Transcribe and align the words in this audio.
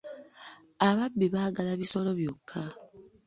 Ababbi 0.87 1.25
baagala 1.33 1.71
bisolo 1.81 2.09
byokka. 2.19 2.59